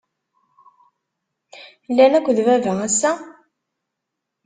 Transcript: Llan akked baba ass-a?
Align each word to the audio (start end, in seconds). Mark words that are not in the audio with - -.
Llan 1.89 2.13
akked 2.17 2.37
baba 2.45 2.73
ass-a? 2.87 3.11